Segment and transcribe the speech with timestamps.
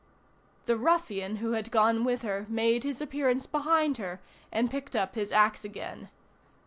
[0.65, 4.19] The ruffian who had gone with her made his appearance behind her
[4.51, 6.09] and picked up his axe again.